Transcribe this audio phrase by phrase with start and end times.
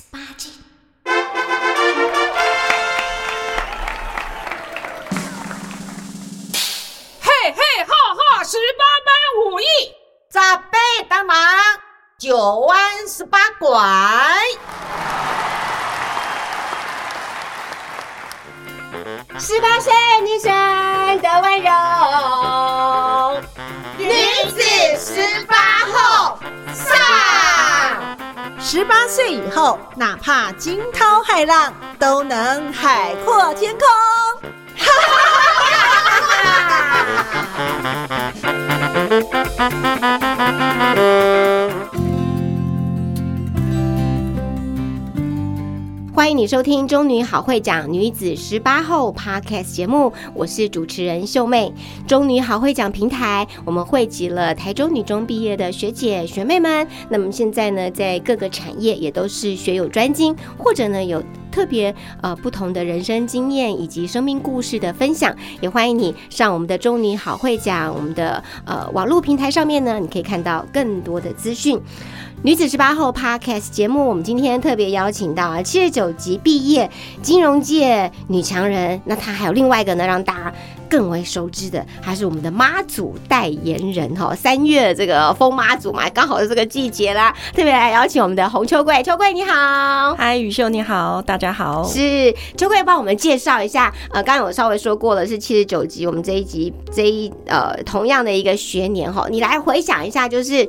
[0.00, 0.50] 十八斤。
[7.20, 9.12] 嘿嘿哈哈，十八般
[9.44, 9.64] 武艺，
[10.30, 11.36] 扎背当忙，
[12.18, 13.68] 九弯十八拐。
[19.38, 19.92] 十八岁
[20.22, 20.50] 女生
[21.20, 21.70] 的温柔，
[23.98, 24.10] 女
[24.50, 24.62] 子
[24.98, 25.54] 十八
[25.92, 26.38] 后
[26.72, 27.29] 上。
[28.72, 33.84] 十八岁以后，哪怕惊涛骇浪，都能海阔天空。
[34.76, 35.74] 哈哈哈
[38.38, 38.70] 哈
[39.58, 40.08] 哈
[41.66, 41.79] 哈
[46.20, 51.72] 欢迎你收听《中女好会讲女子十八后》Podcast 节目，我是主持人秀妹。
[52.06, 71.80] 中女好会讲平台，我们汇集了台中女中毕业的学姐学妹们，那么现在呢，在各个产业也都是学有专精，或者呢有特别呃不同的人生经验以及生命故事的分享，也欢迎你上我们的中女好会讲我们的呃网络平台上面呢，你可以看到更多的资讯。
[72.42, 80.52] 女子十八后 Podcast 节目，我们今天特别邀请到啊七十九级毕业金融界女强人，那她还有另外一个呢，让大家
[80.88, 84.34] 更为熟知的，还是我们的妈祖代言人哈。
[84.34, 90.14] 三月这个风妈祖嘛，刚好是这个季节啦，特别来邀请我们的洪秋桂，秋桂你好。
[90.14, 91.84] 嗨，雨秀你好，大家好。
[91.84, 100.66] 是秋桂帮我们介绍一下，呃，刚刚有稍微说过了，是七十九集，我们这一集这一呃同样的一个学年哈，你来回想一下，就是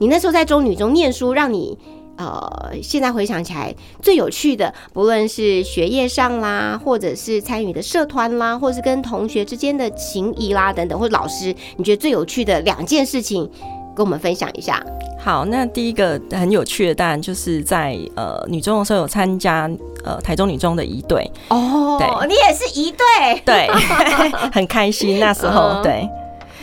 [0.00, 1.76] 你那时候在中女中念书，让你
[2.16, 13.46] 呃现在回想起来最有趣的，不论是学业上啦，或者是参与的社团啦，或是跟同学之间的情谊啦等等，或者老师，你觉得最有趣的两件事情，
[13.94, 14.82] 跟我们分享一下。
[15.18, 19.70] 好，那第一个很有趣的，当然就是在呃女中的时候有参加
[20.02, 23.42] 呃台中女中的一队，哦，对你也是一队。
[23.44, 23.68] 对，
[24.50, 26.08] 很开心那时候，嗯对。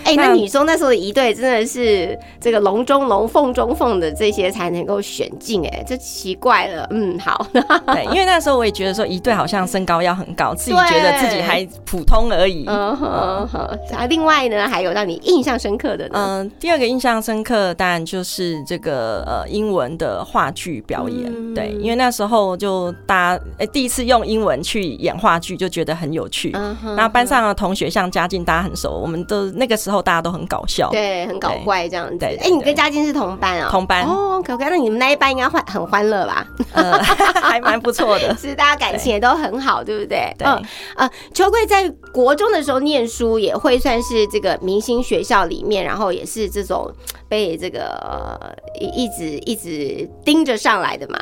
[0.08, 6.88] 哎、那那女中那时候的一队真的是这个龙中龙、凤中凤的这些才能够选进，哎，这奇怪了。
[6.92, 12.66] 嗯，好，对， 因为那时候我也觉得说一队好像身高要很高，自己觉得自己还普通而已。
[12.68, 13.60] 嗯哼哼。
[13.94, 16.14] 啊，另外呢，还有让你印象深刻的呢？
[16.14, 21.32] 嗯，第二个印象深刻，当然就是这个呃英文的话剧表演。
[21.36, 26.52] 嗯对，因为那时候就大家哎、第一次用英文去演话剧，就觉得很有趣。
[26.54, 30.90] 嗯哼那班上的同学像嘉靖，大家很熟，我们都那个时候大家都很搞笑。
[30.92, 32.26] 对，很搞怪这样子。
[32.26, 36.46] 哎、对对你跟嘉靖是同班啊、同班哦，OK 那你们那一班应该欢很欢乐吧？
[36.74, 36.98] 呃，
[37.42, 38.36] 还蛮不错的。
[38.38, 40.34] 是，大家感情也都很好，对不对？
[40.38, 40.62] 对嗯
[40.96, 46.92] 呃，秋桂在国中的时候念书，也会算是这个明星学校里面，然后也是这种
[47.28, 51.20] 被这个一直一直盯着上来的嘛。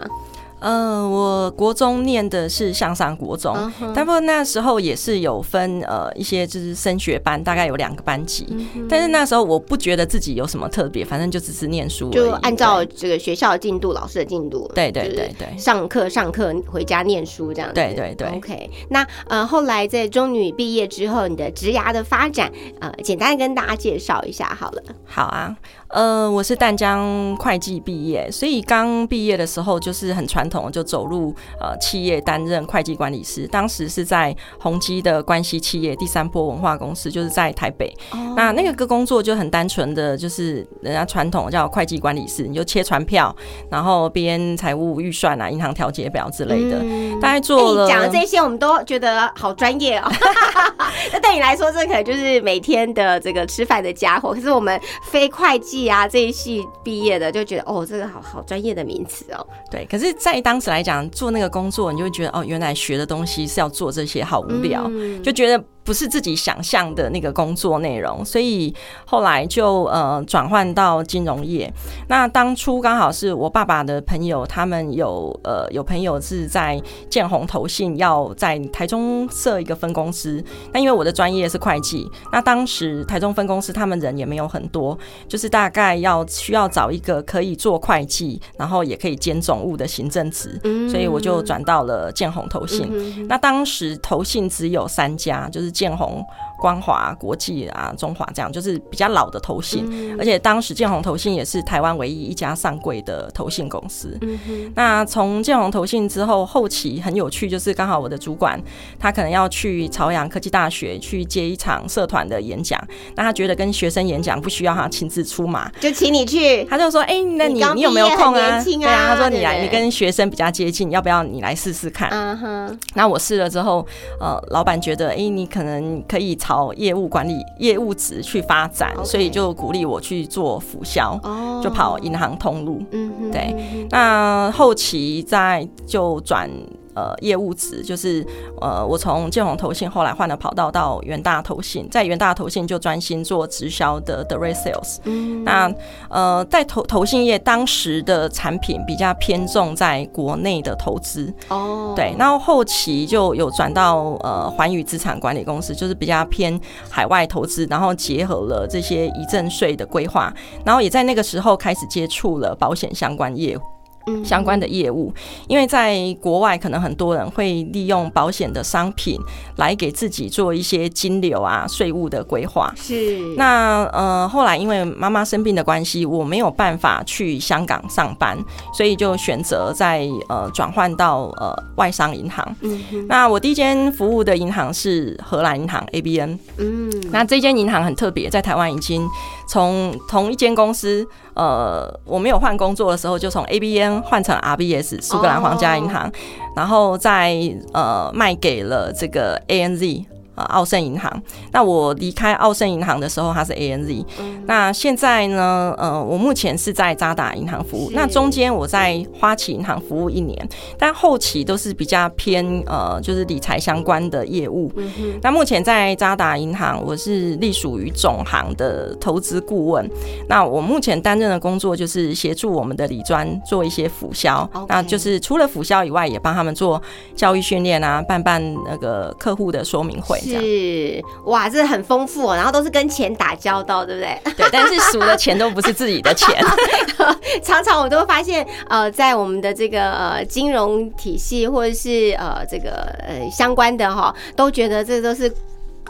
[0.65, 3.93] 呃，我国中念的是向上国中，嗯哼。
[3.95, 8.47] 但不过那时候也是有分呃一些就是升学班，大概有两个班级。
[8.49, 15.55] 嗯但是那时候我不觉得自己有什么特别，反正就只是念书，就按照这个学校的进度、老师的进度，对对对对。
[15.55, 17.75] 上课上课回家念书这样子。
[17.75, 18.27] 对对对。
[18.29, 24.81] OK，那呃后来在中女毕业之后，你的职涯的发展，呃，简单跟大家介绍一下好了。
[25.05, 25.55] 好啊，
[25.89, 33.47] 呃，我是淡江会计毕业，所以刚毕业的时候就是很传统，就走入呃企业担任会计管理师。
[33.47, 37.93] 当时是在宏基的关系企业第三波文化公司，就是在台北。
[38.35, 43.35] 那那个个工作就很单纯的，就是人家传统叫会计管理师，你就切传票，
[43.69, 46.79] 然后编财务预算啊、银行调节表之类的。
[46.81, 50.11] 嗯大概做你讲的这些，我们都觉得好专业哦。
[51.13, 54.33] 那对你来说，这可能就是每天的这个吃饭的家伙。
[54.33, 59.47] 可是我们非会计啊这一系毕业的，就觉得哦，这个好好专业的名词哦。
[59.71, 65.23] 对，可是，在当时来讲，做那个工作，你就会觉得哦，原来学的东西是要做这些，好无聊，嗯。
[65.23, 68.75] 就觉得不是自己想象的那个工作内容，所以
[69.05, 71.71] 后来就呃转换到金融业。
[72.09, 80.43] 那当初刚好是我爸爸的朋友，他们有呃有朋友是在建宏投信要在台中设一个分公司，
[80.73, 92.87] 那因为我的专业是会计，那当时台中分公司他们人也没有很多，就是大概要需要找一个可以做会计，然后也可以兼总务的行政职，嗯所以我就转到了建宏投信。
[92.91, 96.25] 嗯那当时投信只有三家，就是建宏、
[96.59, 99.85] 光华国际啊、中华这样，就是比较老的投信。
[99.87, 104.17] 嗯而且当时建宏投信也是台湾唯一一家上柜的投信公司。
[104.21, 108.59] 嗯，那从建宏投信之后，后期很有趣，就是刚好我的主管
[108.99, 112.81] 他可能要去朝阳科技大学去接一场社团的演讲，
[113.15, 116.63] 那他觉得跟学生演讲不需要他亲自出马，就请你去。
[116.65, 122.09] 他就说：“哎、那你你你有没有空啊？”对啊，他说你来，你跟学生比较接近，要不要你来试试看？
[122.11, 123.85] 嗯哼，那我试了之后，
[124.19, 132.83] 呃，老板觉得，哎、你可能可以朝业务管理、业务职去发展所以就鼓励我去做辅销，哦就跑银行通路。
[132.91, 136.47] 嗯哼，对那后期再就转
[136.95, 138.25] 呃业务职，就是
[138.61, 144.97] 呃我从建宏投信后来换了跑道到元大投信，在元大投信就专心做直销的 direct sales。
[145.03, 145.71] 嗯那
[146.09, 156.59] 呃在投投信业当时的产品比较偏重在国内的投资，哦，对，然后后期就有转到呃环宇资产管理公司，就是比较偏
[156.89, 160.33] 海外投资，然后结合了这些遗赠税的规划，
[160.63, 163.61] 然后也在那个时候开始接触了保险相关业务。
[164.07, 164.23] 嗯。
[164.25, 165.13] 相关的业务，
[165.47, 169.19] 因为在国外可能很多人会利用保险的商品
[169.57, 172.73] 来给自己做一些金流啊、税务的规划。
[172.75, 173.19] 是。
[173.37, 178.37] 那呃，后来因为妈妈生病的关系，我没有办法去香港上班，
[178.73, 182.55] 所以就选择在呃转换到呃外商银行。
[182.61, 186.91] 嗯那我第一间服务的银行是荷兰银行 ABN，嗯。
[187.11, 189.07] 那这间银行很特别，在台湾已经
[189.47, 196.11] 从同一间公司，呃，我没有换工作的时候，就从 ABN 换成 RBS 苏格兰皇家银行，
[196.55, 197.35] 然后再
[197.73, 200.05] 呃卖给了这个 ANZ。
[200.35, 201.21] 呃，澳盛银行。
[201.51, 204.05] 那我离开澳盛银行的时候，它是 ANZ。
[204.45, 205.73] 那现在呢？
[205.77, 207.89] 呃，我目前是在渣打银行服务。
[207.93, 214.71] 那中间我在花旗银行服务一年，但后期都是比较偏呃，就是理财相关的业务。
[214.75, 219.89] 嗯哼那目前在渣打银行，我是隶属于总行的投资顾问。
[220.27, 226.81] 那我目前担任的工作就是协助我们的理专做一些辅销那就是除了辅销以外，也帮他们做
[227.15, 230.19] 教育训练啊，办办那个客户的说明会。
[230.29, 234.33] 是哇，这很丰富哦，然后都是跟钱打交道，对不对？
[234.35, 236.43] 对，但是数的钱都不是自己的钱。
[237.43, 245.31] 常常我都会发现，呃，在我们的这个呃金融体系或者是呃这个呃相关的哈，都觉得这都是。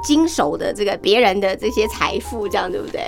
[0.06, 3.02] 经手的这个别人的这些财富，这样对不对？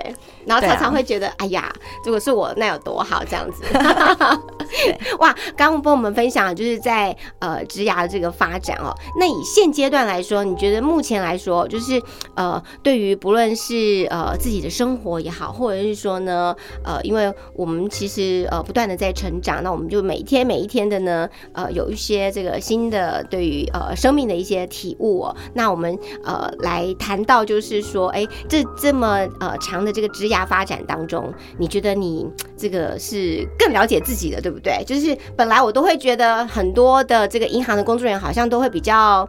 [0.46, 1.72] 然后常常会觉得，哎呀，
[2.04, 3.64] 如果是我，那有多好这样子。
[5.20, 8.94] 哇，刚刚跟我们分享，就是在呃职涯的这个发展哦。
[9.20, 12.02] 那以现阶段来说，你觉得目前来说，就是
[12.36, 25.36] 呃，对于不论是呃自己的生活也好，或者是说呢，呃，因为我们其实呃不断的在成长，那我们就每一天每一天的呢，呃，有一些这个新的对于呃生命的一些体悟哦。
[25.54, 32.26] 那我们呃来谈到就是说，哎，这这么呃长的这个职涯发展当中，你觉得你
[32.58, 34.84] 这个是更了解自己的，对不对？
[34.86, 39.28] 就是本来我都会觉得很多的这个银行的工作人员好像都会比较。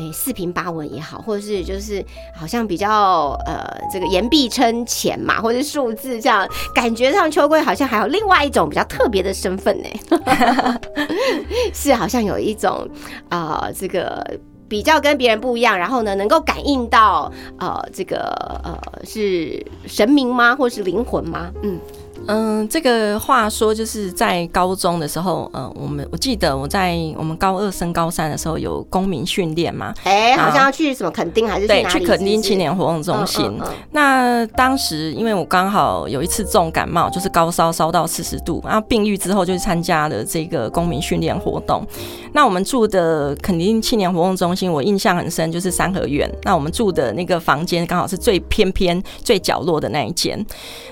[0.00, 2.00] 哎，四平八稳也好，或者是就是
[2.32, 10.78] 好像比较呃，这个言必称钱嘛，或者数字这样，感觉上秋桂好像还有另外一种比较特别的身份呢，
[11.74, 12.88] 是好像有一种
[13.28, 14.24] 呃，这个
[14.68, 18.18] 比较跟别人不一样，然后呢，能够感应到呃，这个
[18.62, 21.50] 呃是神明吗，或是灵魂吗？
[21.62, 21.78] 嗯，
[22.26, 31.98] 嗯，这个话说就是在高中的时候，嗯，我们我记得我在我们高二升高三的时候有公民训练嘛，哎、好啊像要去什么垦丁还是对，哪里？
[31.98, 33.46] 去垦丁青年活动中心。
[33.46, 41.86] 嗯嗯嗯那当时因为我刚好有一次重感冒，就是高烧烧到四十度，然后病愈之后就去参加了这个公民训练活动。
[42.32, 46.30] 那我们住的垦丁青年活动中心，我印象很深，就是三合院。
[46.42, 50.44] 那我们住的那个房间刚好是最偏偏、最角落的那一间。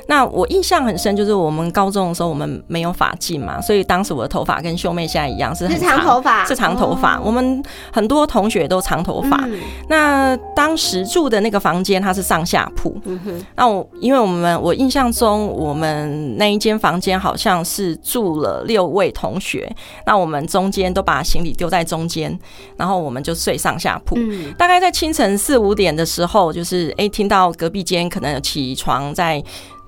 [0.06, 7.16] 那我印象很深，就是我们高中的时候我们没有发髻嘛，所以当时我的头发跟秀妹现在一样是很长头发，是长头发。
[7.16, 9.36] 哦我们很多同学都长头发。
[9.46, 9.58] 嗯
[9.88, 12.96] 那当时住的那个房间，它是上下铺。
[13.04, 22.36] 嗯，那我因为我们我印象中，我们那一间房间好像是住了六位同学，那我们中间都把行李丢在中间，
[22.76, 24.16] 然后我们就睡上下铺。
[24.18, 29.42] 嗯大概在清晨四五点的时候，就是诶听到隔壁间可能有起床在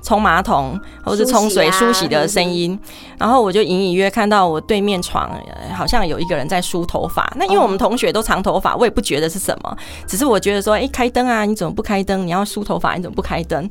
[0.08, 2.78] 冲马桶或者是冲水梳洗的声音，
[3.18, 7.30] 然后我就隐隐约看到我对面床呃好像有一个人在梳头发。
[7.36, 12.26] 那因为我们同学都长头发，我也不觉得是什么，只是我觉得说，诶，开灯啊，你怎么不开灯？
[12.26, 13.70] 你要梳头发，你怎么不开灯？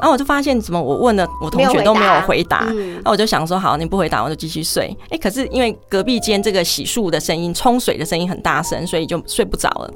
[0.00, 4.96] 然后我就发现，怎么我问了我同学都没有回答，嗯那我就想说，好，你不回答，我就继续睡。
[5.10, 9.90] 哎、可是因为隔壁间这个洗漱的声音、冲水的声音很大声，所以就睡不着了。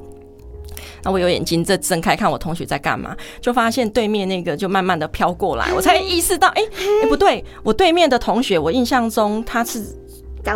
[1.05, 6.63] 那我有眼睛在睁开看我同学在干嘛，就发现对面那个就慢慢的飘过来，我才 意识到，哎、
[7.03, 9.85] 哎、不对，我对面的同学，我印象中他是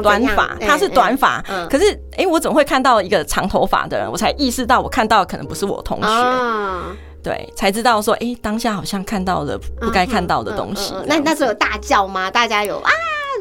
[0.03, 4.11] 短发，嗯他是短发，嗯可是哎、我怎么会看到一个长头发的人？
[4.11, 10.95] 我才意识到我看到的可能不是我同学，啊，对，才知道说，哎、当下好像看到了不该看到的东西。
[11.07, 12.31] 那那时候有大叫吗？
[12.31, 12.91] 大家有啊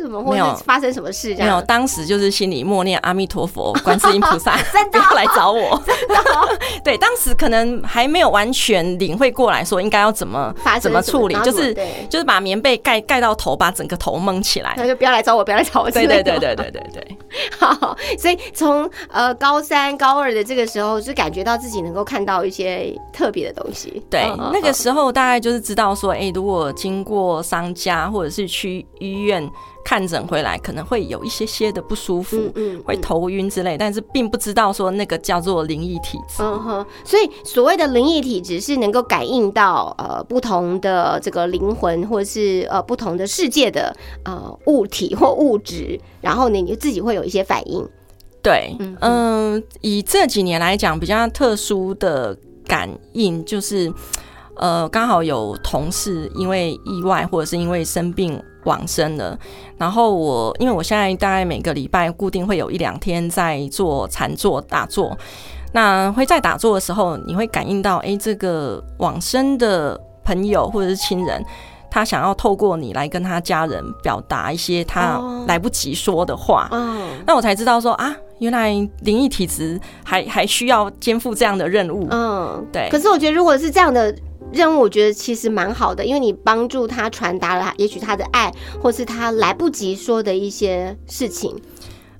[0.07, 1.65] 什么，或者发生什么事这没有，样？
[1.65, 5.81] 当时就是心里默念阿弥陀佛，观世音菩萨， 真的不要来找我。
[6.83, 11.73] 对，当时可能还没有完全领会过来说应该要怎么怎么处理就是
[12.09, 14.73] 就是把棉被盖盖到头，把整个头蒙起来。
[14.77, 16.07] 那就不要来找我，不要来找我对。
[16.07, 17.17] 对对对对对对，
[17.59, 24.01] 好，所以从呃高三、高二的这个时候，就感觉到自己能够看到一些特别的东西。
[24.09, 29.45] 对嗯嗯，那个时候大概就是知道说，哎、如果经过商家或者是去医院
[29.88, 36.44] 看诊回来，可能会有一些些的不舒服，嗯嗯会头晕之类，但是并不知道说那个叫做灵异体质。
[36.44, 47.88] 嗯哼，所以所谓的灵异体质是能够感应到呃不同的这个灵魂或者是呃不同的世界的呃物体或物质，然后呢你就自己会有一些反应。
[48.44, 53.89] 对，嗯嗯、以这几年来讲，比较特殊的感应就是，
[54.58, 59.36] 呃，刚好有同事因为意外或者是因为生病往生了，
[59.77, 65.17] 然后我因为我现在大概每个礼拜固定会有一两天在做禅坐打坐，
[65.74, 71.43] 那会在打坐的时候，你会感应到，哎、这个往生的朋友或者是亲人。
[71.89, 78.70] 他想要透过你来跟他家人表达一些他哦来不及说的话，嗯那我才知道说啊，原来
[79.01, 82.08] 灵异体质还还需要肩负这样的任务。
[82.10, 84.15] 嗯，对可是我觉得如果是这样的。
[84.53, 88.50] 任务我觉得其实蛮好的，因为你帮助他传达了，也许他的爱，
[88.82, 91.53] 或是他来不及说的一些事情。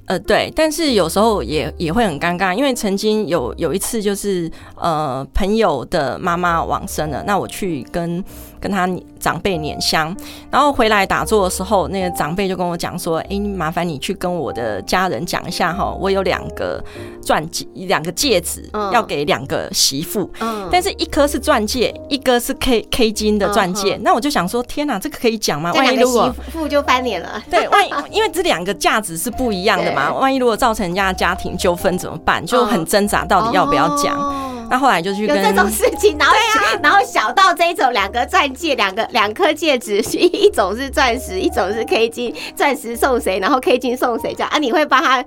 [0.08, 8.22] 呃，对，但是有时候也也会很尴尬，因为曾经有有一次就是呃朋友的妈妈往生了，那我去跟
[8.60, 8.88] 跟他
[9.20, 10.16] 长辈捻香，
[10.52, 16.84] 然后回来打坐的时候，那个长辈就跟我讲说：“哎、麻烦你去跟我的家人讲一下哈，我有两个
[17.22, 25.74] 钻戒，两个戒指嗯要给两个媳妇。”嗯，但是一颗是钻戒，一个是 K K 金的钻戒，嗯那我就想说，天哪，这个可以讲吗？
[25.74, 27.42] 万一如果媳妇就翻脸了。
[27.50, 32.46] 对，万一 因为这两个价值是不一样的嘛，对万一如果造成人家家庭纠纷怎么办？
[32.46, 34.18] 就很挣扎，到底要不要讲？
[34.20, 36.36] 哦那后来就去跟有这种事情，然后、
[36.84, 44.58] 然后小到这一种两个钻戒，两个两颗戒指， 一一种是钻石，一种是 K 金，钻石送谁，然后 K 金送谁，这样啊？
[44.58, 45.24] 你会帮他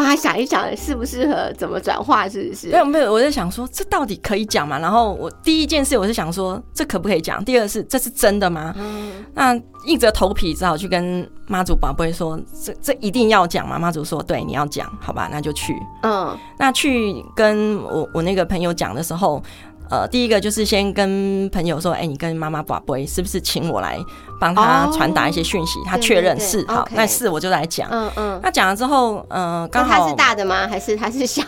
[0.00, 2.68] 帮他想一想适不适合，怎么转化，是不是？
[2.68, 4.78] 没有没有，我在想说这到底可以讲吗？
[4.78, 7.44] 然后我第一件事我是想说这可不可以讲？
[7.44, 8.74] 第二是这是真的吗？
[8.78, 9.54] 嗯那
[9.84, 13.78] 硬着头皮只好去跟妈祖宝贝说，这这一定要讲吗？
[13.78, 15.74] 妈祖说对，你要讲，好吧，那就去。
[16.02, 19.42] 嗯那去跟我我那个朋友讲的时候，
[19.90, 23.98] 呃，第一个就是先跟朋友说，哎、你跟妈妈宝贝是不是请我来
[24.40, 25.78] 帮他哦传达一些讯息？
[25.84, 27.88] 他对确认是好那是我就来讲。
[27.90, 28.40] 嗯嗯。
[28.42, 30.68] 那讲了之后，呃，刚好他是大的吗？
[30.68, 31.42] 还是他是小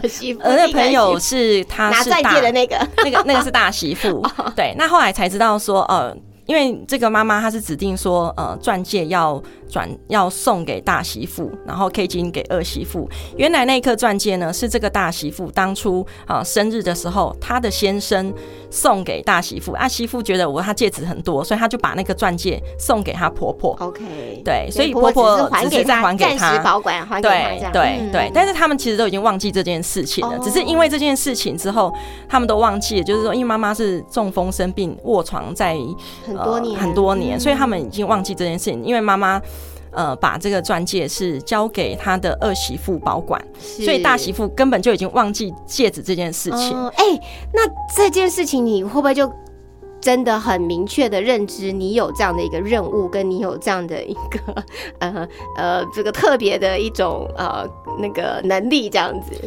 [0.00, 0.40] 的媳妇？
[0.44, 4.74] 呃，那朋友是他妇拿钻是大戒的那个， 那个那个是大媳妇， 对。
[4.78, 6.16] 那后来才知道说，呃，
[6.52, 13.08] 因为这个妈妈她是指定说，呃，钻戒要转要送给大媳妇，然后 K 金给二媳妇。
[13.38, 18.30] 原来那一颗钻戒呢，是这个大媳妇当初啊、呃生日的时候，她的先生
[18.70, 23.74] 送给大媳妇，啊媳妇觉得我她戒指很多，所以她就把那个钻戒送给她婆婆。
[23.80, 27.28] OK，对所以婆婆婆只是还只是在，还给她暂时保管还给
[27.62, 27.72] 他对。
[27.72, 31.90] 对嗯对，但是他们其实都已经忘记这件事情了，哦只是因为这件事情之后，
[32.28, 35.74] 他们都忘记了，就是说，因为妈妈是中风生病卧床在
[36.26, 39.40] 很多年、呃很多年，嗯所以他们已经忘记这件事情，因为妈妈。
[39.94, 46.74] 呃，把这个钻戒是交给他的二媳妇保管，所以大媳妇根本就已经忘记戒指这件事情。
[46.74, 47.04] 哦哎、
[47.52, 47.60] 那
[47.94, 49.30] 这件事情你会不会就
[50.00, 54.64] 真的很明确的认知，你有这样的一个任务，跟你有这样的一个
[55.00, 57.68] 呃呃这个特别的一种呃
[57.98, 59.38] 那个能力，这样子，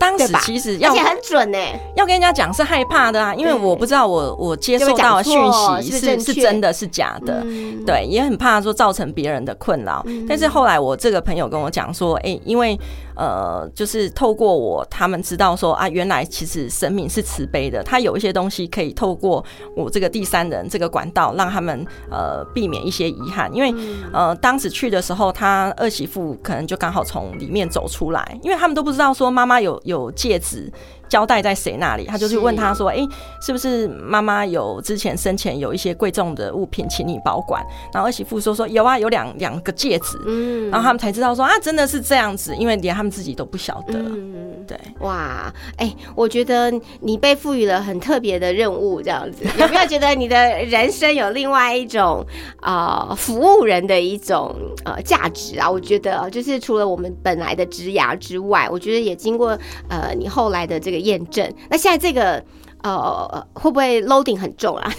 [0.00, 1.58] 当时其实要而且很准呢、
[1.94, 5.38] 要跟人家讲是害怕的啊，因为我不知道我我接受到的讯
[5.82, 7.42] 息是是真的是假的。
[7.44, 10.02] 嗯，对，也很怕说造成别人的困扰。
[10.26, 12.78] 但是后来我这个朋友跟我讲说，哎、因为
[13.16, 19.44] 呃，就是透过我，他们知道说啊，原来其实神明是慈悲的，他有一些东西可以透过
[19.76, 23.50] 我这个第三人这个管道，让他们呃避免一些遗憾。
[23.54, 23.74] 因为
[24.12, 30.72] 呃，当时去的时候，他二媳妇可能就刚好从里面走出来，因为他们都不知道说妈妈有有戒指。
[31.10, 32.96] 交代在谁那里，他就去问他说：“哎、
[33.42, 37.62] 是不是妈妈有之前生前有一些贵重的物品，请你保管？”
[37.92, 43.98] 然后二媳妇说：“说有啊，有两两个戒指。”嗯然后他们才知道说啊，真的是这样子，因为连他们自己都不晓得。
[43.98, 52.24] 嗯，对，哇，哎、我觉得你被赋予了很特别的任务，这样子，有没有觉得你的人生有另外一种
[52.62, 55.68] 呃服务人的一种呃价值啊？
[55.68, 62.42] 我觉得就是除了我们本来的职涯之外，我觉得也经过呃你后来的这个验证，那现在这个。
[62.82, 64.90] 呃，会不会 loading 很重啊？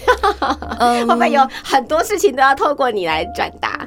[0.78, 3.84] 嗯 会不会有很多事情都要透过你来转达？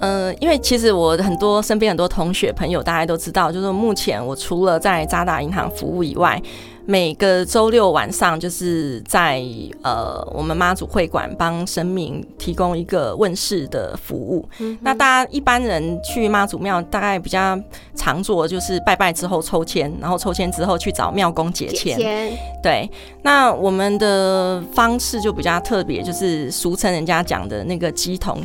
[0.00, 6.38] 嗯，因为其实我很多身边很多同学朋友，大家都知道，就是目前我除了在渣打银行服务以外，
[6.90, 9.44] 每个周六晚上就是在
[9.82, 14.48] 呃我们妈祖会馆帮神明提供一个问世的服务。
[14.80, 17.60] 那大家一般人去妈祖庙，大概比较
[17.94, 21.98] 常做就是拜拜之后抽签，然后抽签之后去找庙公解签。
[21.98, 22.90] 签对，
[23.20, 28.42] 那我们的方式就比较特别，就是俗称人家讲的那个鸡同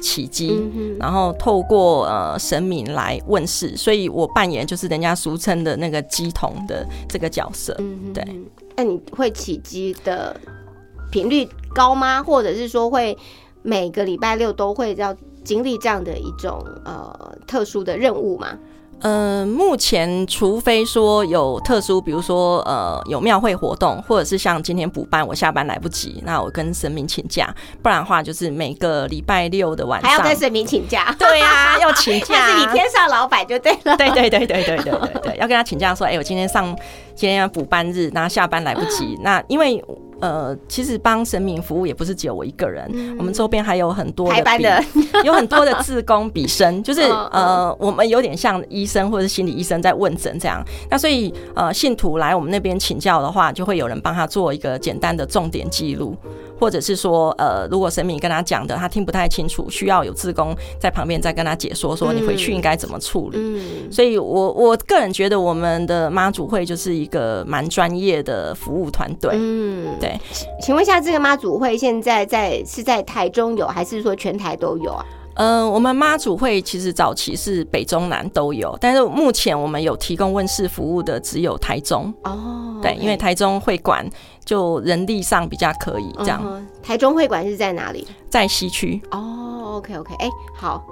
[0.00, 0.50] 起机。
[0.74, 7.74] 嗯，然后透过呃神明来问世，所以我扮演就是人家俗称的那个鸡童的这个角色。
[7.78, 8.24] 嗯对。
[8.76, 10.38] 那你会起机的
[11.10, 12.22] 频率高吗？
[12.22, 13.16] 或者是说会
[13.62, 18.58] 每个礼拜六都会要经历这样的一种呃特殊的任务吗？
[19.00, 31.14] 呃，目前除非说有特殊，比如说呃有庙会活动，或者是像今天补班，我下班来不及，那我跟神明请假，不然的话就是每个礼拜六的晚上还要跟神明请假？
[31.18, 33.96] 对呀、要请假，那是你天上老板就对了。
[33.96, 36.74] 对对对对对对对对，要跟他请假说，哎、我今天上
[37.14, 39.16] 今天要补班日，那下班来不及。
[39.22, 39.82] 那因为
[40.20, 44.32] 呃，其实帮神明服务也不是只有我一个人，我们周边还有很多
[44.62, 44.84] 的，
[45.24, 50.64] 有很多的自工比生，就是 呃，我们有点像医生或者心理医生在问诊这样。
[50.90, 56.16] 那所以呃，信徒来我们那边请教的话，就会有人帮他做一个简单的重点记录。
[56.58, 63.38] 或者是说，呃，如果神明跟他讲的他听不太清楚，需要有志工在旁边再跟他解说，说你回去应该怎么处理。
[63.38, 69.30] 嗯，所以我我个人觉得我们的妈祖会就是一个蛮专业的服务团队。
[69.34, 70.18] 嗯，对。
[70.60, 75.04] 请问一下，这个妈祖会现在在是在台中有，还是说全台都有啊？
[75.34, 82.10] 呃，我们妈祖会其实早期是北中南都有，但是目前我们有提供问世服务的只有台中。
[82.24, 84.08] 哦，对，因为台中会馆
[84.46, 88.06] 就人力上比较可以这样，嗯台中会馆是在哪里？
[88.30, 89.02] 在西区。
[89.10, 90.86] 哦，OK OK，哎、好，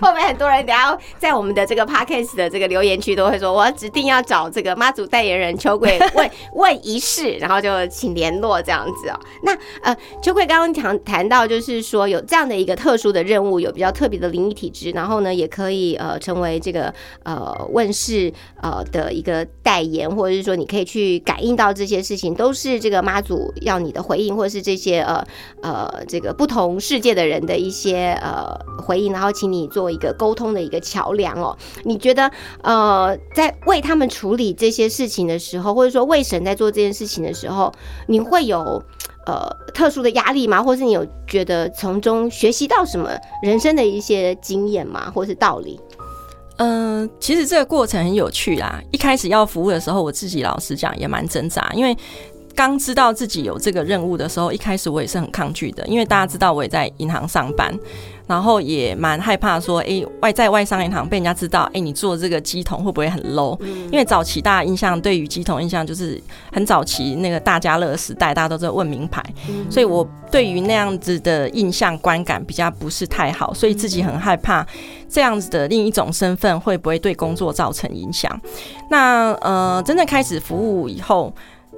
[0.00, 9.20] 会不会很多人等下在我们的这个 podcast 的这个留言区都会说，我指定要找这个妈祖代言人秋桂问 问一事，然后就请联络这样子哦。
[9.42, 16.92] 那呃，秋桂刚刚谈谈到就是说有这样的一个特殊的任务，有比较特别的灵异体质，然后呢也可以呃成为这个
[17.24, 25.26] 呃问世呃的一个代言，或者是说你可以去感应到这些事情，都都是这个妈祖要你的回应，或者是这些呃
[25.62, 31.58] 呃这个不同世界的人的一些呃回应，然后请你做一个沟通的一个桥梁哦。
[31.82, 32.30] 你觉得
[32.62, 37.72] 呃在为他们处理这些事情的时候，或者说为神在做这件事情的时候，
[38.06, 38.80] 你会有？
[39.26, 40.62] 呃，特殊的压力吗？
[40.62, 43.10] 或是你有觉得从中学习到什么
[43.42, 45.10] 人生的一些经验吗？
[45.12, 45.80] 或是道理？
[46.58, 48.80] 嗯、其实这个过程很有趣啦。
[48.92, 51.96] 一开始要服务的时候，我自己老实讲也蛮挣扎，因为
[52.56, 57.72] 刚知道自己有这个任务的时候，一开始我也是很抗拒的，因为大家知道我也在银行上班，
[58.26, 63.60] 然后也蛮害怕说，哎、外在外商银行被人家知道，哎、你做这个机桶会不会很 low？、
[63.92, 69.22] 因为早期大家印象对于机桶印象就是很早期那个大家乐时代，大家都在问名牌，
[69.70, 74.66] 所以我对于那样子的印象观感比较不是太好，所以自己很害怕
[75.10, 78.40] 这样子的另一种身份会不会对工作造成影响。
[78.90, 81.30] 那呃，真正开始服务以后。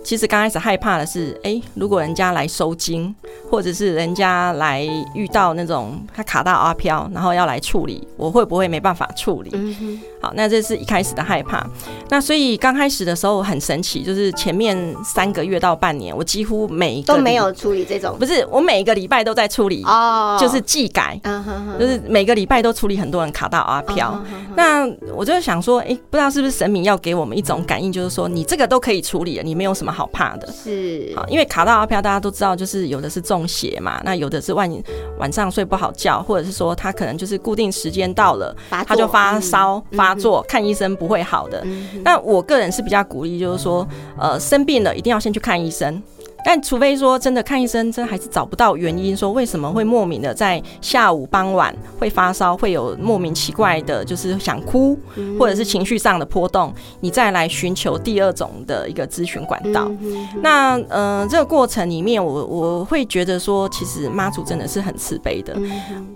[0.08, 3.14] 其实刚开始害怕的是，哎、如果人家来收金，
[3.50, 4.82] 或者是人家来
[5.14, 9.50] 遇到那种他卡到阿飘，然后要来处理，我会不会没办法处理？
[9.52, 11.68] 嗯，好，那这是一开始的害怕。
[12.08, 24.10] 那所以刚开始的时候很神奇，就是前面三个月到半年，我几乎每一个，都没有处理这种不是我每一个礼拜都在处理，哦，就是技改，嗯哼哼，就是每个礼拜都处理很多人卡到阿飘。
[24.14, 30.48] 嗯哼哼那我就想说，哎、不知道是不是神明要给我们一种感应，就是说你这个都可以处理了，你没有什么好怕的。
[30.52, 34.70] 是好，因为卡到阿飘，大家都知道，就是有的是中邪嘛，那有的是晚
[35.18, 41.60] 晚上睡不好觉，或者是说他可能就是固定时间到了，他就发烧、嗯发作，看医生不会好的。
[41.64, 43.84] 嗯那我个人是比较鼓励，就是说，
[44.16, 46.00] 呃，生病了一定要先去看医生。
[46.48, 59.90] 但除非说真的看医生，真的还是找不到原因，说为什么会莫名的在下午傍晚会发烧，会有莫名奇怪的，就是想哭，嗯或者是情绪上的波动，你再来寻求第二种的一个咨询管道。
[60.40, 65.54] 那呃，这个过程里面我，我会觉得说，其实妈祖真的是很慈悲的。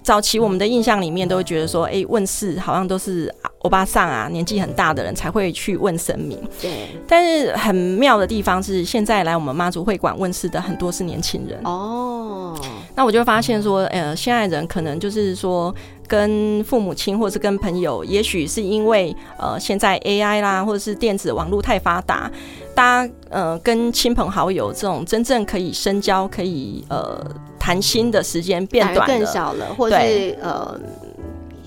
[0.02, 3.30] 早期我们的印象里面都会觉得说，哎、问世好像都是
[3.62, 6.38] 欧巴桑啊，年纪很大的人才会去问神明。
[6.60, 11.58] 对，但是很妙的地方是，现在来我们妈祖会馆问事的很多是年轻人。
[11.64, 12.58] 哦，
[12.94, 15.74] 那我就发现说，呃，现在人可能就是说，
[16.08, 22.30] 跟父母亲或者是跟朋友，也许是因为呃，现在 AI 啦，或者是电子网络太发达，
[22.74, 27.24] 大家呃跟亲朋好友这种真正可以深交、可以呃
[27.60, 29.18] 谈心的时间变短了。
[29.18, 30.78] 更少了，或是呃。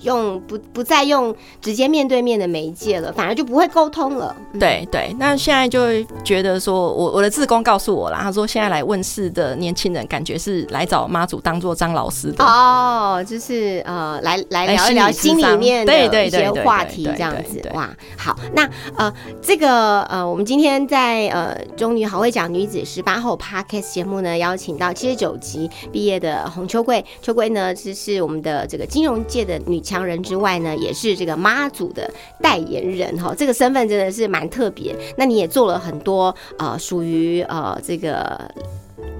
[0.06, 4.34] 用不不再用直接面对面的媒介了，反而就不会沟通了。
[4.52, 12.44] 嗯，对对，那现在就觉得说，我我的志工告诉我啦，他说现在来问世的年轻人，感觉是来找妈祖当做张老师的。
[12.44, 17.88] 哦，就是呃，来来来聊一聊心里面的一些话题，这样子哇。
[18.16, 34.94] 好，那呃，这个呃，我们今天在呃中女好会讲女子十八后 Podcast 节目呢，邀请到七十九集毕业的洪秋桂，秋桂呢，是是我们的这个金融界的女强人之外呢，也是这个妈祖的代言人哈，这个身份真的是蛮特别。
[35.16, 38.40] 那你也做了很多呃，属于呃这个。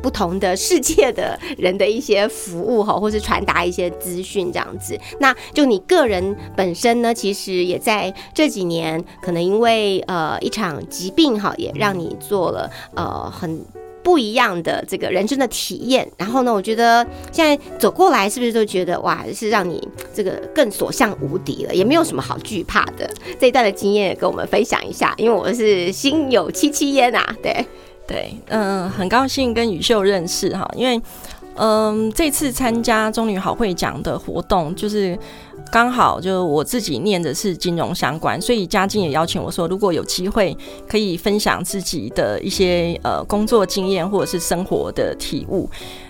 [0.03, 4.97] 不同的世界的人的一些服务哈，或是传达一些资讯这样子。
[5.19, 13.61] 那就你个人本身呢，其实也在这几年，可能因为呃一场疾病哈，也让你做了呃很。
[14.07, 19.83] 不一样的这个人生的体验，然后呢，我觉得现在走过来，是不是都觉得哇，是让你
[20.15, 23.11] 这个更所向无敌了，也没有什么好惧怕的。
[23.41, 27.67] 这一段的经验跟我们分享一下，因为我是心有戚戚焉啊，对，
[28.07, 31.03] 对，嗯、很高兴跟宇秀认识哈，因为
[31.57, 35.19] 嗯、这次参加中女好会奖的活动，就是
[35.73, 40.57] 刚好就我自己念的是金融相关，所以嘉靖也邀请我说，如果有机会
[40.89, 45.69] 可以分享自己的一些呃工作经验或者是生活的体悟。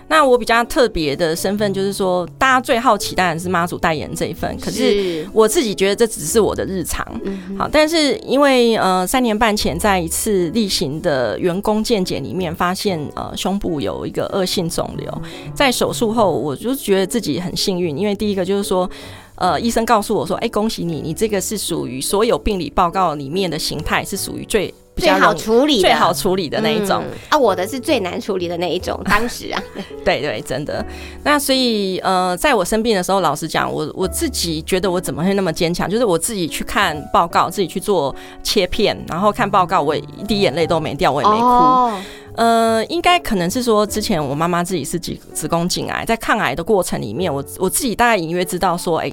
[0.09, 7.05] 那我比较特别的身份就是说，大家最好奇当然是妈祖代言这一份，可是我自己觉得这只是我的日常。
[7.25, 15.23] 嗯好，但是因为呃三年半前在一次例行的员工健检里面发现呃胸部有一个恶性肿瘤，
[15.57, 18.89] 在手术后我就觉得自己很幸运，因为第一个就是说。
[19.37, 27.03] 呃，医生告诉我说：“哎、恭喜你，你这个是属于所有病理报告里面的形态是属于最比最好处理的、最好处理的那一种。
[27.05, 28.99] 嗯啊，我的是最难处理的那一种。
[29.05, 29.63] 当时啊，
[30.03, 30.83] 对对，真的。
[31.23, 35.89] 那所以呃，在我生病的时候，老实讲，我我自己觉得我怎么会那么坚强？
[35.89, 41.43] 就是我自己去看报告，自己去做切片，然后看报告，我一滴眼泪都没掉，我也没哭。
[41.45, 42.01] 哦，
[42.37, 49.11] 呃，应该可能是说，之前我妈妈自己是子子宫颈癌，在抗癌的过程里面，我我自己大概隐约知道说，哎、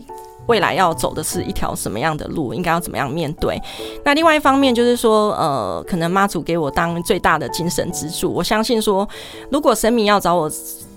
[0.47, 3.57] 未来要走的是一条什么样的路，应该要怎么样面对。
[4.03, 8.31] 那另外一方面就是说，呃，可能妈祖给我当最大的精神支柱。
[8.31, 9.07] 我相信说，
[9.49, 10.51] 如果神明要找我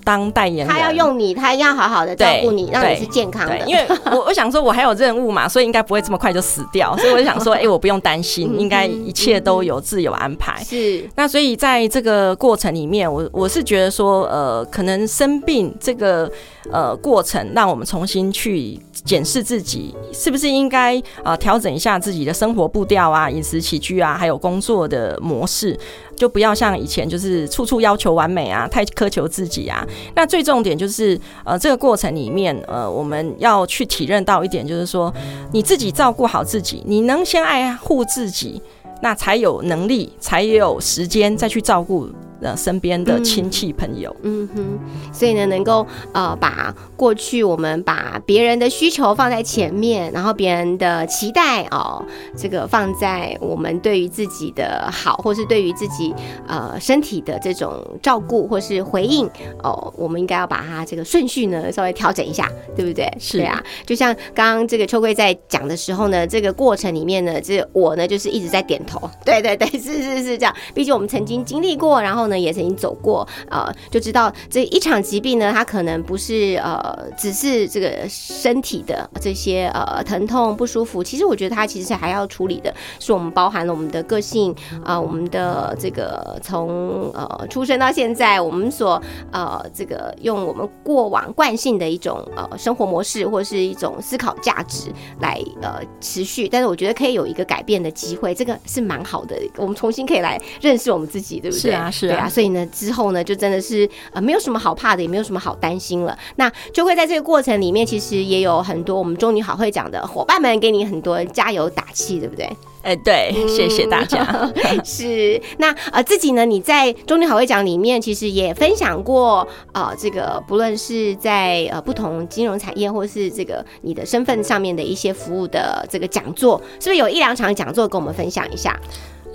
[0.06, 3.58] 当代言人，他要用你，他要好好的照顾你，让你是健康的。
[3.58, 10.62] 对，因为我我想说，我还有任务嘛，所以应该不会这么快就死掉，所以我就想说，哎、我不用担心，应该一切都有自有安排。
[10.62, 16.30] 是那所以在这个过程里面，我我是觉得说，呃，可能生病这个
[16.72, 25.78] 呃过程，让我们重新去检视自己，是不是应该啊调整一下自己的生活步调啊、饮食起居啊，还有工作的模式，
[26.16, 29.86] 就不要像以前就是处处要求完美啊，太苛求自己啊。
[30.14, 35.12] 那最重点就是，呃，这个过程里面，呃，我们要去体认到一点，就是说，
[35.52, 38.60] 你自己照顾好自己，你能先爱护自己。
[39.02, 42.08] 那才有能力，才有时间再去照顾
[42.40, 44.14] 呃身边的亲戚朋友。
[44.22, 44.78] 嗯哼，
[45.12, 52.04] 所以呢，能够呃把过去我们把别人的需求放在前面，然后别人的期待哦，
[52.36, 56.14] 这个放在我们对于自己的好，或是对于自己
[56.46, 59.28] 呃身体的这种照顾或是回应
[59.62, 63.10] 哦，我们应该要把它这个顺序呢稍微调整一下，对不对？
[63.18, 70.54] 是啊，就像刚刚这个秋桂在讲的时候呢，这个过程里面呢，这我呢就是一直在点头，对对对，是是是这样。
[70.74, 89.00] 毕竟我们曾经经历过，然后呢也曾经走过，呃，就知道这一场疾病呢，它可能不是呃只是这个身体的这些呃疼痛不舒服，其实我觉得它其实还要处理的是我们包含了我们的个性啊、我们的这个从呃出生到现在，我们所
[89.32, 101.60] 呃这个用我们过往惯性的一种呃生活模式或是一种思考价值来呃持续，但是我觉得可以有一个改变的机会，这个是蛮好的，我们重新可以来认识我们自己，对不对？
[101.60, 106.16] 是啊是啊啊，所以呢之后呢就真的是呃没有什么好怕的，也没有什么好担心了。
[106.36, 112.50] 那就会在这个过程里面，其实也有很多我们中女好会讲的伙伴们给你很多加油打气，对不对？
[112.82, 114.48] 哎，对，谢谢大家。
[114.84, 128.78] 是那呃自己呢，你在中女好会讲里面其实也分享过呃这个不论是在呃不同金融产业或是这个你的身份上面的一些服务的这个讲座，是不是有一两场讲座跟我们分享一下？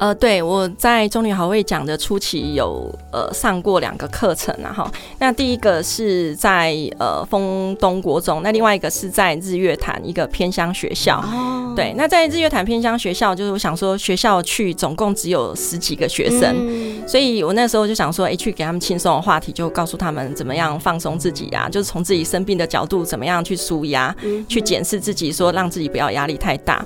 [0.01, 4.91] 呃，对，我在中女好会讲的初期有呃上过两个课程啊哈。
[5.19, 11.19] 那第一个是在呃丰东国中，那另外一个是在日月潭一个偏乡学校。
[11.19, 11.59] 哦。
[11.75, 24.13] 对，那在日月潭偏乡学校，就是我想说学校去总共只有十几个学生，所以我那时候就想说，哎，去给他们轻松的话题，就告诉他们怎么样放松自己呀，就是从自己生病的角度怎么样去舒压，
[24.49, 26.83] 去检视自己，说让自己不要压力太大。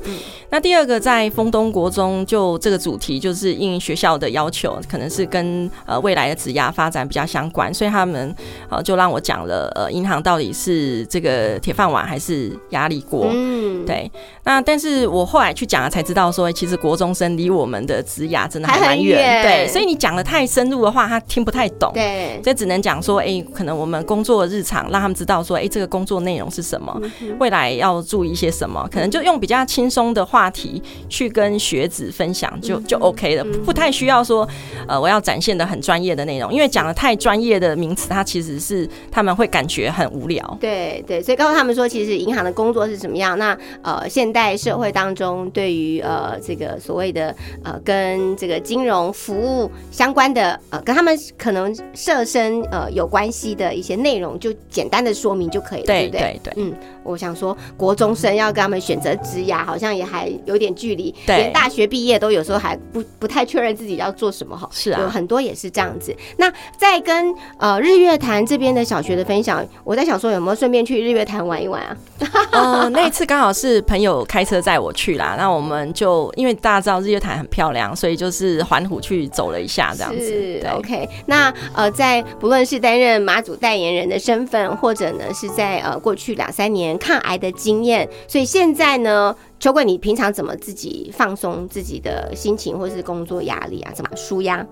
[0.51, 8.33] 那第二个在丰东国中，就这个主题就是应学校的要求，可能是跟呃未来的职涯发展比较相关，所以他们
[8.69, 13.27] 呃就让我讲了呃银行到底是这个铁饭碗还是压力锅。
[13.31, 14.09] 嗯，对。
[14.43, 19.43] 那但是我后来去讲了才知道，说其实国中生离我们的职涯真的还蛮远。
[19.43, 21.91] 对，所以你讲的太深入的话，他听不太懂。
[21.93, 27.01] 对，所以只能讲说，哎，可能我们工作日常让他们知道说，哎，这个工作内容是什么，
[27.39, 30.35] 未来要注意一些什么，可能就用比较轻松的话。
[30.35, 34.47] 话题去跟学子分享就就 OK 了，不太需要说
[34.87, 40.57] 呃我要展现的很专业的内容，因为讲的太专业的名词，它其实是他们会感觉很无聊。
[40.59, 43.37] 对对，所以告诉他们说，其实银行的工作是怎么样。
[43.37, 56.39] 那呃，现代社会当中对于呃这个所谓的呃跟这个金融服务相关的呃跟他们可能设身呃有关系的一些内容，就简单的说明就可以了，对不对？
[56.43, 56.73] 对，嗯，
[57.05, 60.25] 我想说国中生要跟他们选择职涯，好像也还。
[60.45, 64.67] 有点距离，对连大学毕业都有时候还不不太确认自己要做什么哈。
[64.71, 66.15] 是啊，有很多也是这样子。
[66.37, 71.97] 那在跟呃日月潭这边的小学的分享，我在想说有没有顺便去日月潭玩一玩啊？
[72.51, 80.25] 呃，那一次刚好是朋友开车载我去啦，那我们就因为大家知道日月潭很漂亮，所以就是环湖去走了一下这样子。
[80.25, 81.07] 是 OK。
[81.27, 89.35] 那呃，在不论是担任马祖代言人的身份，或者呢是在呃过去两三年抗癌的经验，所以现在呢。
[89.57, 93.91] 秋桂，你平常怎么自己放松自己的心情，或是工作压力啊？
[93.95, 94.63] 怎么舒压？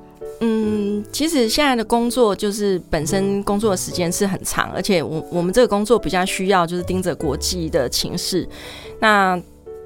[0.41, 8.47] 嗯，其实现在的工作就是本身工作的时间是很长，而且我我们这个工作比较需要就是盯着国际的情势。
[8.99, 9.41] 那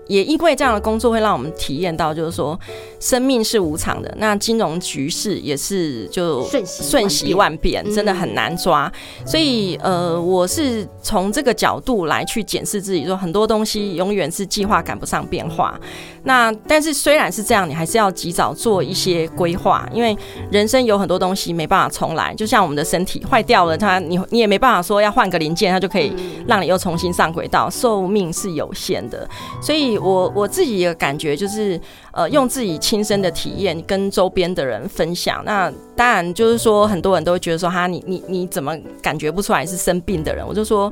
[0.08, 2.58] 也因为这样的工作会让我们体验到，就是说
[3.00, 8.92] 生命是无常的，那金融局势也是就瞬息万变，真的很难抓。
[9.26, 15.78] 所以呃，我是从这个角度来去检视自己，说很多东西永远是计划赶不上变化。
[16.24, 20.18] 那但是虽然是这样，你还是要及早做一些规划，因为
[20.52, 26.14] 人生有很多东西没办法重来，就像我们的身体坏掉了，它你你也没办法说要换个零件，它就可以
[26.48, 27.70] 让你又重新上轨道。
[27.70, 29.28] 寿命是有限的，
[29.62, 29.97] 所以。
[29.98, 31.80] 我我自己的感觉就是，
[32.12, 35.44] 呃，用自己亲身的体验跟周边的人分享。
[35.46, 40.46] 那当然就是说，很多人都会觉得说，哈，你你你怎么感觉不出来是生病的人？
[40.48, 40.92] 我就说。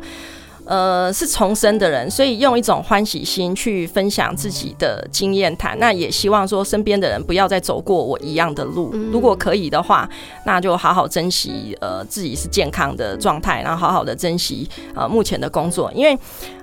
[0.67, 5.77] 呃，是重生的人，所以用一种欢喜心去分享自己的经验谈。
[5.77, 8.89] 那也希望说身边的人不要再走过我一样的路。
[9.11, 10.09] 如果可以的话，
[10.43, 15.91] 那就好好珍惜呃自己是健康的状态，然后好好的珍惜呃目前的工作。
[15.93, 16.17] 因为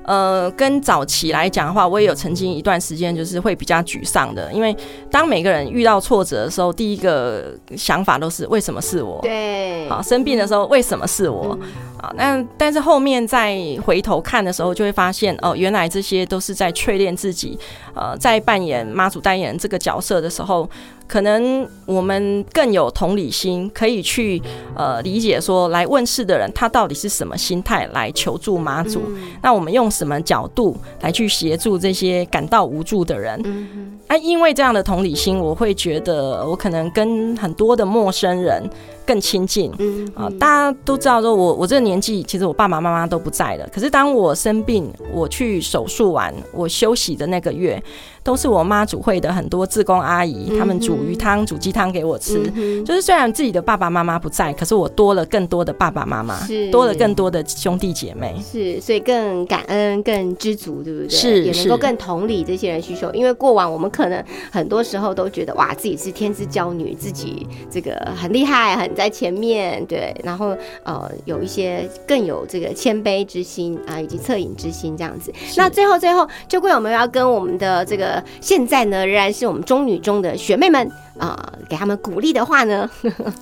[0.05, 4.53] 呃跟早期来讲的话，我也有曾经一段时间就是会比较沮丧的。
[4.53, 4.77] 因为
[5.11, 9.21] 当每个人遇到挫折的时候，第一个想法都是为什么是我？
[9.23, 11.59] 对，好生病的时候为什么是我？
[12.01, 17.59] 啊，那但是后面再回头看的时候，就会发现哦，原来这些都是在淬炼自己。
[17.95, 20.69] 呃，在扮演妈祖代言人这个角色的时候，
[21.07, 24.41] 可能我们更有同理心，可以去
[24.75, 29.03] 呃理解说来问世的人他到底是什么心态来求助妈祖。
[29.43, 33.41] 那我们用什么角度来去协助这些感到无助的人？
[33.45, 38.63] 嗯啊，因为这样的同理心，我会觉得我可能跟很多的陌生人。
[39.05, 43.69] 更亲近，嗯啊，大家都知道说，我我这个年纪，其实我爸爸妈妈都不在了。
[43.75, 47.83] 可是当我生病，我去手术完，我休息的那个月。
[48.25, 52.41] 都是我妈煮会的很多自工阿姨，他们煮鱼汤、煮鸡汤给我吃。
[52.85, 56.39] 就是虽然自己的爸爸妈妈不在，可是我多了更多的爸爸妈妈，
[56.71, 58.35] 多了更多的兄弟姐妹。
[58.41, 61.09] 是，所以更感恩、更知足，对不对？
[61.09, 63.11] 是，也能够更同理这些人需求。
[63.13, 70.15] 因为过往我们可能很多时候都觉得哇，自己是天之骄女，自己这个很厉害，很在前面，对。
[70.23, 75.33] 然后呃，有一些更有这个谦卑之心啊，以及恻隐之心这样子。
[75.57, 78.12] 那最后最后，就贵我们要跟我们的这个。
[78.41, 82.91] 现在呢，仍然是我们中女中的学妹们啊，给他们鼓励的话呢。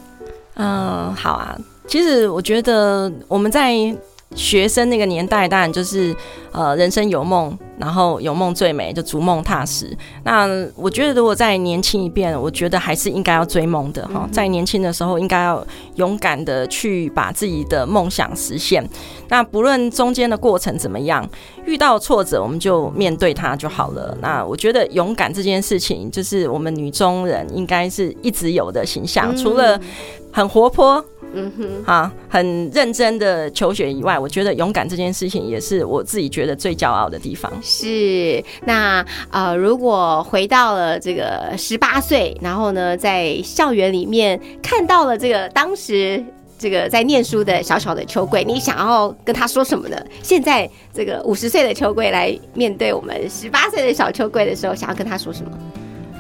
[0.56, 1.56] 嗯，好啊。
[1.86, 3.74] 其实我觉得我们在
[4.36, 6.14] 学生那个年代，当然就是
[6.52, 9.96] 呃，人生有梦，然后有梦最美，就逐梦踏实。
[10.22, 14.28] 那我觉得，如果再年轻一遍，我觉得还是应该要追梦的哈。
[14.30, 15.66] 在年轻的时候，应该要
[15.96, 18.88] 勇敢的去把自己的梦想实现。
[19.28, 21.28] 那不论中间的过程怎么样，
[21.66, 24.16] 遇到挫折，我们就面对它就好了。
[24.20, 29.80] 那我觉得勇敢这件事情，就是我们女中人应该是一直有的形象，除了
[30.30, 31.04] 很活泼。
[31.32, 37.52] 嗯哼，好，很认真的求学以外，我觉得勇敢这件事情也是我自己觉得最骄傲的地方。
[37.62, 46.24] 是，那呃，如果回到了这个十八岁，然后呢，在校园里面看到了这个当时
[46.58, 49.96] 这个在念书的小小的秋桂，你想要跟他说什么呢？
[50.22, 55.50] 现在这个五十岁的秋桂来面对我们十八岁的小秋桂的时候，想要跟他说什么？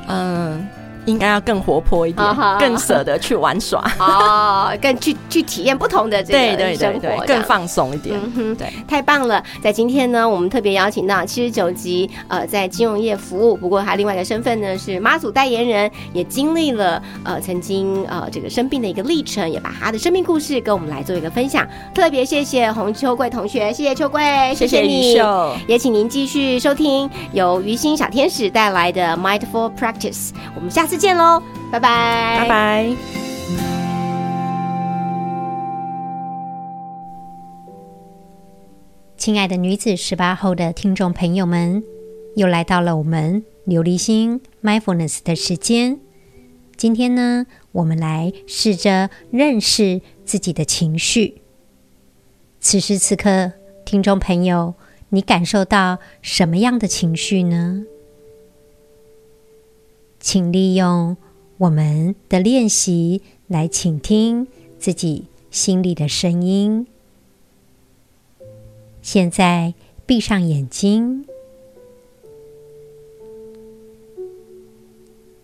[0.08, 0.66] 嗯。
[1.06, 8.18] 应该要更活泼一点，更舍得去玩耍哦，更去去体验不同的这个生活，更放松一点。
[8.56, 9.42] 对，太棒了！
[9.62, 21.66] 在今天呢，我们特别邀请到七十九级，呃，在金融业服务，不过他另外一个身份呢是妈祖代言人，也经历了呃曾经呃这个生病的一个历程，也把他的生命故事跟我们来做一个分享。
[21.94, 25.18] 特别谢谢洪秋桂同学，谢谢秋桂，谢谢你，
[25.66, 30.30] 也请您继续收听由于心小天使带来的 Mindful Practice。
[30.54, 30.98] 我们下次。
[30.98, 32.96] 见喽，拜拜，拜拜。
[39.16, 41.84] 亲爱的女子十八后的听众朋友们，
[42.34, 46.00] 又来到了我们琉璃心 mindfulness 的时间。
[46.76, 51.42] 今天呢，我们来试着认识自己的情绪。
[52.58, 53.52] 此时此刻，
[53.84, 54.74] 听众朋友，
[55.10, 57.84] 你感受到什么样的情绪呢？
[60.20, 61.16] 请利用
[61.56, 64.46] 我们的练习来倾听
[64.78, 66.86] 自己心里的声音。
[69.02, 69.74] 现在
[70.06, 71.24] 闭上眼睛。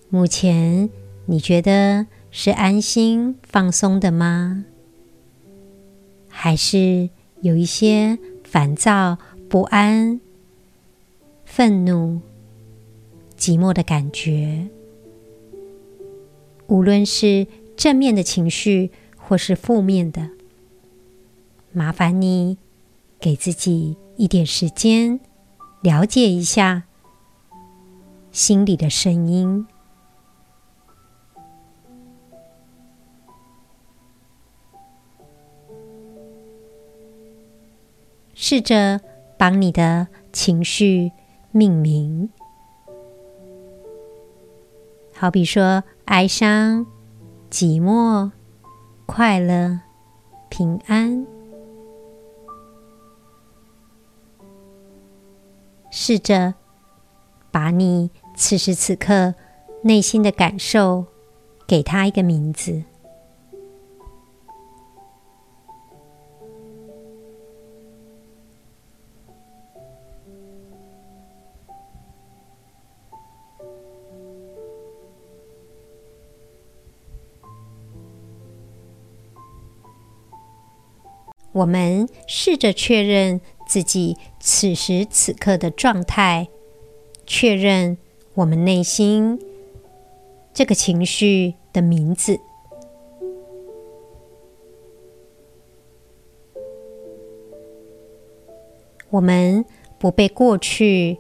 [0.09, 0.89] 目前
[1.25, 4.65] 你觉得是安心放松的吗？
[6.29, 7.09] 还是
[7.41, 9.17] 有一些烦躁、
[9.49, 10.21] 不安、
[11.45, 12.21] 愤怒？
[13.37, 14.69] 寂寞的感觉，
[16.67, 17.47] 无论是
[17.77, 20.31] 正面的情绪或是负面的，
[21.73, 22.57] 麻烦你
[23.21, 25.21] 给自己一点时间，
[25.83, 26.85] 了解一下
[28.33, 29.67] 心里的声音，
[38.35, 39.01] 试着
[39.37, 41.13] 帮你的情绪
[41.53, 42.31] 命名。
[45.19, 46.85] 好比说，哀伤、
[47.51, 48.31] 寂寞、
[49.07, 49.81] 快乐、
[50.51, 51.27] 平安，
[55.91, 56.53] 试着
[57.51, 59.35] 把你此时此刻
[59.83, 61.07] 内心的感受，
[61.67, 62.83] 给他一个名字。
[81.57, 86.49] 我们试着确认自己此时此刻的状态，
[87.25, 87.97] 确认
[88.35, 89.41] 我们内心
[90.53, 92.39] 这个情绪的名字。
[99.09, 99.65] 我们
[99.99, 101.17] 不被过去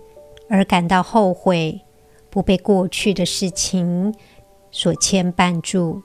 [0.50, 1.80] 而感到后悔，
[2.28, 4.14] 不被过去的事情
[4.70, 6.02] 所牵绊住，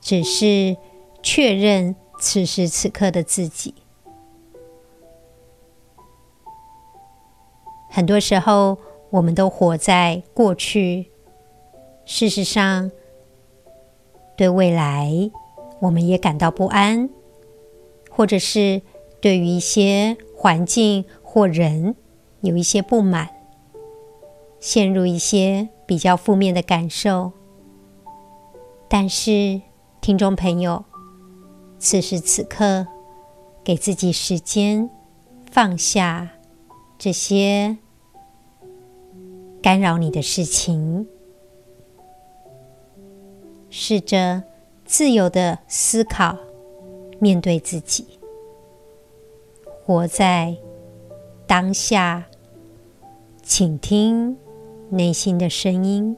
[0.00, 0.76] 只是
[1.22, 1.94] 确认。
[2.20, 3.74] 此时此刻的自己，
[7.88, 8.76] 很多时候
[9.08, 11.10] 我们都活在过去。
[12.04, 12.90] 事实上，
[14.36, 15.10] 对未来
[15.80, 17.08] 我们也感到不安，
[18.10, 18.82] 或者是
[19.20, 21.96] 对于一些环境或人
[22.42, 23.30] 有一些不满，
[24.60, 27.32] 陷入一些比较负面的感受。
[28.88, 29.62] 但是，
[30.02, 30.84] 听众朋友。
[31.80, 32.86] 此时此刻，
[33.64, 34.90] 给自己时间，
[35.50, 36.28] 放下
[36.98, 37.78] 这些
[39.62, 41.08] 干扰你的事情，
[43.70, 44.42] 试着
[44.84, 46.36] 自由的思考，
[47.18, 48.06] 面对自己，
[49.82, 50.54] 活在
[51.46, 52.26] 当下，
[53.42, 54.36] 倾听
[54.90, 56.14] 内心的声音。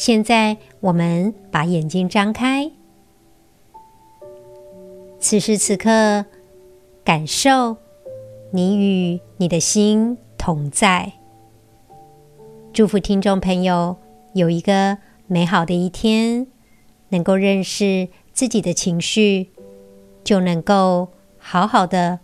[0.00, 2.72] 现在我们把眼睛张开，
[5.18, 6.24] 此时此刻，
[7.04, 7.76] 感受
[8.50, 11.12] 你与你的心同在。
[12.72, 13.98] 祝福听众朋友
[14.32, 14.96] 有一个
[15.26, 16.46] 美好的一天，
[17.10, 19.50] 能够认识自己的情绪，
[20.24, 22.20] 就能够好好的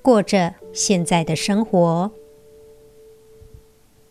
[0.00, 2.10] 过着现在的生活。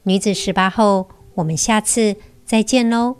[0.03, 2.15] 女子十八后，我们下次
[2.49, 3.18] 再见喽。